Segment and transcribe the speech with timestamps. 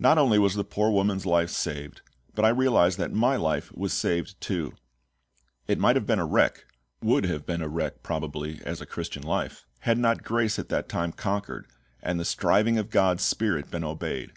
[0.00, 2.02] Not only was the poor woman's life saved,
[2.34, 4.74] but I realised that my life was saved too!
[5.68, 6.64] It might have been a wreck
[7.00, 10.88] would have been a wreck probably, as a Christian life had not grace at that
[10.88, 11.68] time conquered,
[12.02, 14.32] and the striving of GOD'S SPIRIT been obeyed.